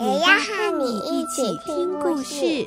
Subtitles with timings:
[0.00, 2.66] 也要和你一起听故事。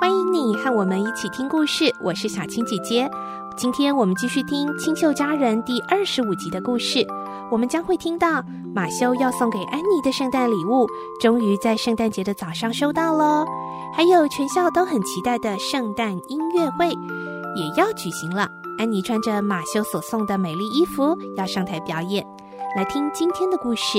[0.00, 3.08] 欢迎你和我们一起听故事，我是小青姐姐。
[3.56, 7.06] 今天我们继续听《清秀佳人》第二十五集的故事。
[7.52, 8.44] 我们将会听到
[8.76, 10.86] 马修要送给安妮的圣诞礼物，
[11.18, 13.42] 终于在圣诞节的早上收到喽。
[13.94, 18.46] 还有全校都很期待的圣诞音乐会也要举行了。
[18.78, 22.22] 安妮穿着马修所送的美丽衣服要上台表演。
[22.76, 23.98] 来听今天的故事。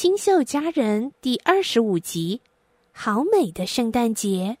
[0.00, 2.40] 清秀佳人第二十五集，
[2.90, 4.56] 好美的圣诞节。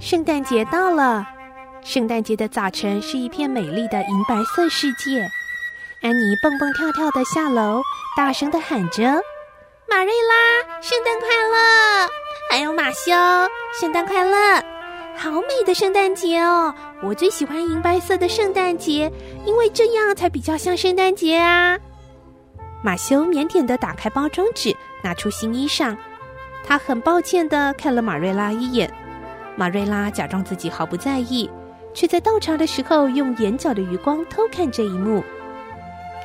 [0.00, 1.24] 圣诞节到了，
[1.84, 5.20] 圣诞节的早晨是一片美丽的银白色世界。
[6.02, 7.80] 安妮蹦蹦跳跳的下楼，
[8.16, 9.22] 大声的喊着。
[9.90, 12.10] 马瑞拉，圣诞快乐！
[12.50, 13.10] 还有马修，
[13.80, 14.62] 圣诞快乐！
[15.16, 16.72] 好美的圣诞节哦！
[17.02, 19.10] 我最喜欢银白色的圣诞节，
[19.46, 21.78] 因为这样才比较像圣诞节啊。
[22.84, 25.96] 马修腼腆地打开包装纸，拿出新衣裳。
[26.62, 28.92] 他很抱歉地看了马瑞拉一眼。
[29.56, 31.50] 马瑞拉假装自己毫不在意，
[31.94, 35.24] 却在倒茶的时候用眼角的余光偷看这一幕。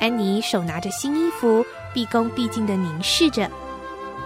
[0.00, 3.48] 安妮手拿着新衣服，毕恭毕敬的凝视着，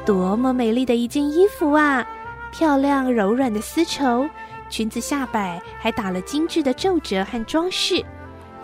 [0.06, 2.04] 多么美丽的一件衣服啊！
[2.50, 4.26] 漂亮柔软的丝绸，
[4.70, 8.02] 裙子下摆还打了精致的皱褶和装饰，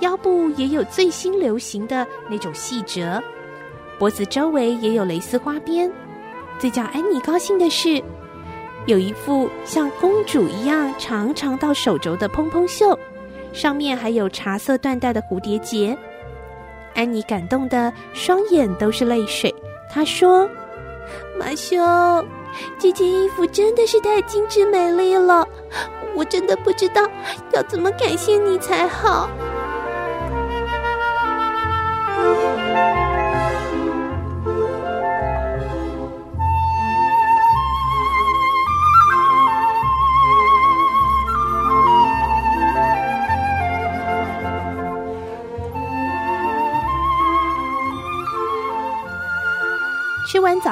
[0.01, 3.23] 腰部也有最新流行的那种细褶，
[3.99, 5.93] 脖子周围也有蕾丝花边。
[6.59, 8.03] 最叫安妮高兴的是，
[8.87, 12.99] 有一副像公主一样长长到手肘的蓬蓬袖，
[13.53, 15.95] 上面还有茶色缎带的蝴蝶结。
[16.95, 19.55] 安妮感动的双眼都是泪水。
[19.91, 20.49] 她说
[21.39, 21.77] ：“马修，
[22.79, 25.47] 这件衣服真的是太精致美丽了，
[26.15, 27.03] 我真的不知道
[27.53, 29.29] 要怎么感谢你才好。”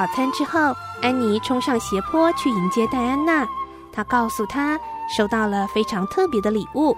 [0.03, 3.47] 早餐之后，安妮冲上斜坡去迎接戴安娜。
[3.93, 4.77] 她告诉她
[5.09, 6.97] 收到了非常特别的礼物。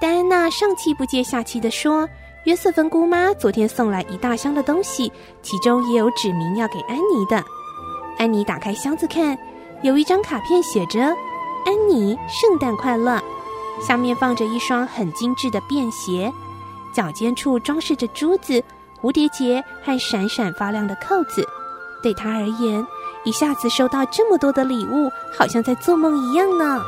[0.00, 2.08] 戴安娜上气不接下气地说
[2.44, 5.12] ：“约瑟芬姑妈昨天送来一大箱的东西，
[5.42, 7.44] 其中也有指明要给安妮的。”
[8.16, 9.36] 安妮打开箱子看，
[9.82, 11.14] 有一张卡片写着
[11.66, 13.20] ：“安妮，圣诞快乐。”
[13.86, 16.32] 下面放着一双很精致的便鞋，
[16.94, 18.64] 脚尖处装饰着珠子、
[19.02, 21.46] 蝴蝶结和闪闪发亮的扣子。
[22.02, 22.86] 对他而言，
[23.24, 26.82] 一下子收到这么多的礼物，好像在做梦一样呢。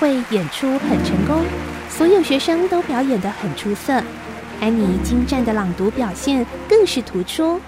[0.00, 1.44] 会演出很成功，
[1.90, 4.02] 所有学生都表演得很出色。
[4.58, 7.60] 安妮精湛的朗读表现更是突出。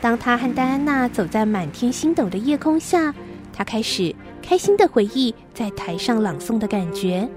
[0.00, 3.14] 当她和戴安娜走在满天星斗的夜空下，
[3.52, 7.28] 她开始开心地回忆在台上朗诵的感觉。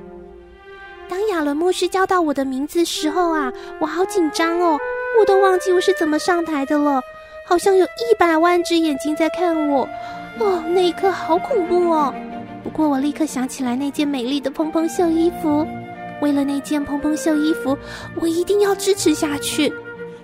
[1.10, 4.80] 当亚伦牧师叫到我的名字时候啊，我好紧张哦，
[5.20, 7.02] 我都忘记我是怎么上台的了。
[7.48, 9.88] 好像有一百万只眼睛在看我，
[10.40, 12.14] 哦，那一刻好恐怖哦。
[12.66, 15.68] 不过我立刻想起来那件美丽的蓬蓬袖衣服，
[16.20, 17.78] 为了那件蓬蓬袖衣服，
[18.20, 19.72] 我一定要支持下去。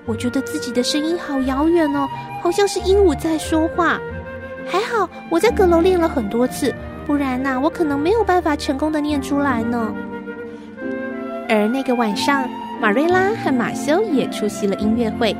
[0.08, 2.08] 我觉得自己的声音好遥远哦，
[2.42, 4.00] 好像是鹦鹉在说话。
[4.66, 6.74] 还好我在阁楼练了很多次，
[7.06, 9.94] 不然呐，我可能没有办法成功的念出来呢。
[11.48, 12.50] 而那个晚上，
[12.82, 15.38] 马瑞拉和马修也出席了音乐会。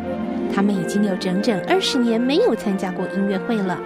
[0.54, 3.80] 他们已经有整整二十年没有参加过音乐会了。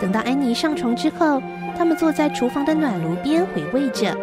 [0.00, 1.42] 等到安妮上床之后，
[1.76, 4.16] 他们坐在厨房的暖炉边回味着。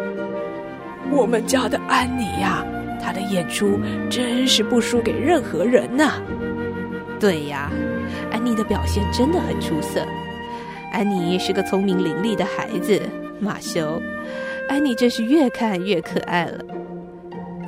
[1.10, 2.64] 我们家的安妮呀，
[3.00, 3.78] 她的演出
[4.10, 6.14] 真是不输给任何人呐。
[7.20, 7.70] 对呀，
[8.30, 10.04] 安妮的表现真的很出色。
[10.92, 13.00] 安妮是个聪明伶俐的孩子。
[13.40, 14.02] 马修，
[14.68, 16.64] 安妮真是越看越可爱了。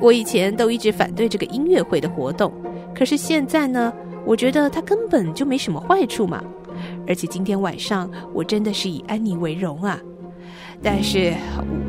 [0.01, 2.51] 我以前都一直反对这个音乐会的活动。
[2.93, 3.93] 可是现在呢，
[4.25, 6.43] 我觉得它根本就没什么坏处嘛，
[7.07, 9.99] 而且今天晚上我真的是以安妮为荣啊，
[10.81, 11.33] 但是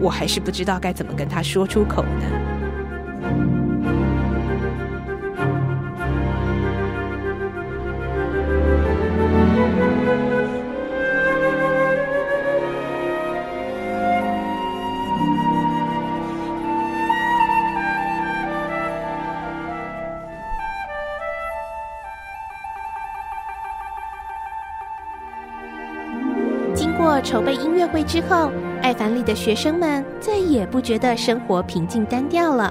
[0.01, 2.62] 我还是不知道该怎么跟他说出口呢。
[27.33, 28.53] 筹备音乐会之后，
[28.83, 32.71] 艾凡里的学生们再也不觉得生活平静单调了，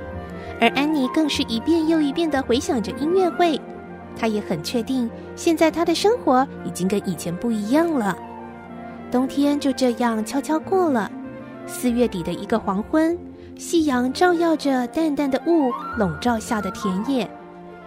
[0.59, 3.59] 而安妮更是一遍又一遍的回想着音乐会。
[4.15, 8.15] 她也很确定，现在她的生活已经跟以前不一样了。
[9.09, 11.11] 冬天就这样悄悄过了。
[11.65, 13.17] 四月底的一个黄昏，
[13.57, 17.27] 夕阳照耀着淡淡的雾笼罩下的田野，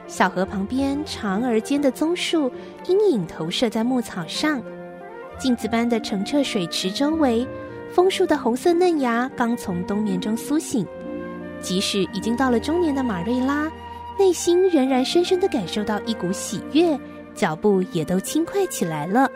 [0.08, 2.50] 小河旁边长而尖的棕树
[2.88, 4.60] 阴影投射在牧草上。
[5.38, 7.46] 镜子般的澄澈水池周围，
[7.92, 10.86] 枫树的红色嫩芽刚从冬眠中苏醒。
[11.60, 13.70] 即使已经到了中年的马瑞拉，
[14.18, 16.98] 内心仍然深深地感受到一股喜悦，
[17.34, 19.30] 脚步也都轻快起来了。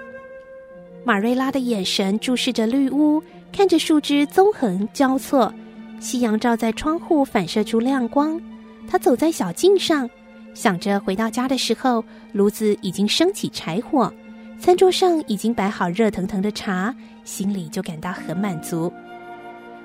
[1.05, 3.23] 马瑞拉的眼神注视着绿屋，
[3.53, 5.53] 看着树枝纵横交错，
[6.01, 8.41] 夕阳照在窗户反射出亮光。
[8.87, 10.09] 他走在小径上，
[10.55, 14.13] 想着回到家的时候，炉子已经升起柴火。
[14.61, 16.95] 餐桌上已经摆好热腾腾的茶，
[17.25, 18.93] 心里就感到很满足。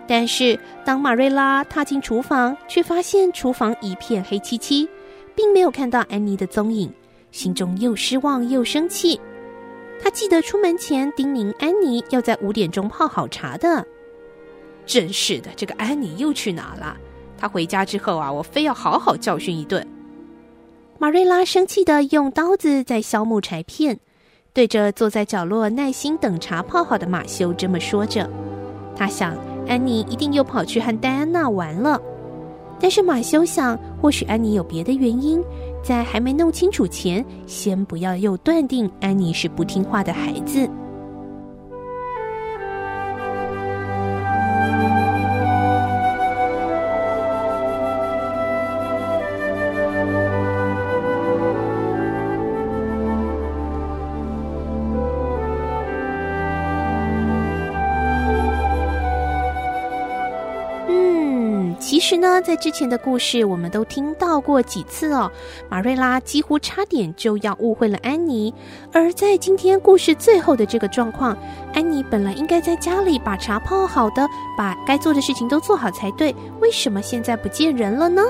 [0.06, 4.90] 但是，当马瑞拉踏进厨房，却发现厨房一片黑漆漆，
[5.36, 6.92] 并没有看到安妮的踪影，
[7.32, 9.20] 心中又失望又生气。
[10.02, 13.86] 他记得出门前叮咛安妮要在五点钟泡好茶的。
[14.86, 16.98] 真是的，这个安妮又去哪了？
[17.38, 19.88] 她回家之后啊，我非要好好教训一顿。
[21.00, 24.00] 马瑞拉生气的用刀子在削木柴片。
[24.54, 28.30] 对着坐在角落耐心等茶泡好的马修这么说着，
[28.96, 29.36] 他想
[29.68, 32.00] 安妮一定又跑去和戴安娜玩了。
[32.80, 35.42] 但是马修想，或许安妮有别的原因，
[35.84, 40.70] 在还没弄清楚前，先不要又断定安妮是不听话的孩子。
[62.04, 65.32] 其实呢，在之前的故事，我们都听到过几次哦。
[65.70, 68.54] 马瑞拉几乎差点就要误会了安妮，
[68.92, 71.34] 而在今天故事最后的这个状况，
[71.74, 78.22] 安妮本来应该在家里把茶泡好的，把该做的事情都做好才对，为什么现在不见人了呢？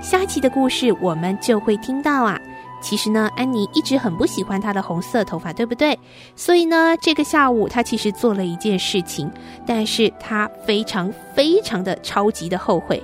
[0.00, 2.40] 下期的故事我们就会听到啊。
[2.86, 5.98] 其实呢，安妮一直很不喜欢她的红色头发，对不对？
[6.36, 9.28] 所以呢，这个下午她其实做了一件事情，
[9.66, 13.02] 但是她非常非常的超级的后悔。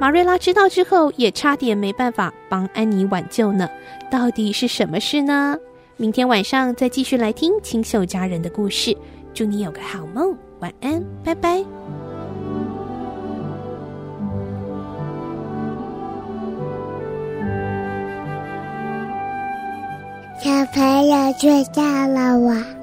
[0.00, 3.68] 马瑞拉知道之后，也差点没办法帮安妮挽救呢。
[4.10, 5.56] 到底是什么事呢？
[5.96, 8.96] 明天晚上再继续来听清秀佳人的故事。
[9.32, 11.64] 祝你有个好梦，晚安，拜拜。
[20.72, 22.73] 朋友睡觉了，晚